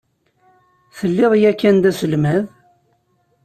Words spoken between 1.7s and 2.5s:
d aselmad?